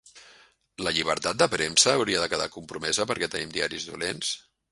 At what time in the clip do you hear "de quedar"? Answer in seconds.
2.23-2.49